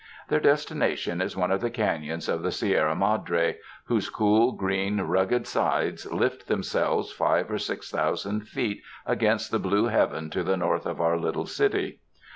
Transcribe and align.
Their 0.29 0.39
destina 0.39 0.97
tion 0.97 1.21
is 1.21 1.37
one 1.37 1.51
of 1.51 1.61
the 1.61 1.69
caiions 1.69 2.27
of 2.27 2.41
the 2.41 2.51
Sierra 2.51 2.95
Madre, 2.95 3.59
whose 3.85 4.09
cool, 4.09 4.51
green, 4.53 4.99
rugged 5.01 5.45
sides 5.45 6.11
lift 6.11 6.47
themselves 6.47 7.11
five 7.11 7.51
or 7.51 7.59
six 7.59 7.91
thousand 7.91 8.47
feet 8.47 8.81
against 9.05 9.51
the 9.51 9.59
blue 9.59 9.85
heaven 9.85 10.31
to 10.31 10.41
the 10.41 10.57
north 10.57 10.87
of 10.87 10.99
our 10.99 11.19
little 11.19 11.45
city. 11.45 11.99